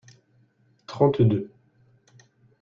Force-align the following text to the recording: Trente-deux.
Trente-deux. 0.87 1.51